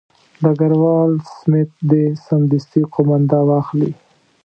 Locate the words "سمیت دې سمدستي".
1.37-2.81